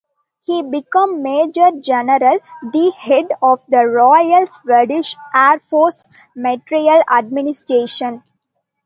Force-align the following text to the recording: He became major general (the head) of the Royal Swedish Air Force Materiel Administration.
He 0.43 0.63
became 0.63 1.21
major 1.21 1.69
general 1.79 2.39
(the 2.73 2.91
head) 2.97 3.27
of 3.39 3.63
the 3.67 3.85
Royal 3.85 4.47
Swedish 4.47 5.15
Air 5.31 5.59
Force 5.59 6.03
Materiel 6.35 7.03
Administration. 7.07 8.23